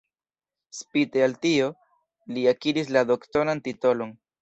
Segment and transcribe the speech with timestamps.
[0.77, 1.69] Spite al tio,
[2.35, 4.21] li akiris la doktoran titolon.